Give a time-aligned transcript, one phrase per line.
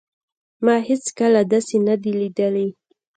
[0.65, 2.67] ما هیڅکله داسې څه نه دي لیدلي